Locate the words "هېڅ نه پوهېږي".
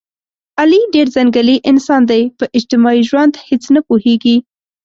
3.47-4.37